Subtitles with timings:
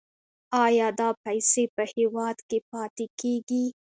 [0.65, 3.65] آیا دا پیسې په هیواد کې پاتې کیږي؟